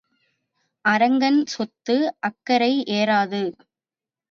அரங்கன் 0.85 1.37
சொத்து 1.47 1.97
அக்கரை 2.21 2.73
ஏறாது. 2.91 3.43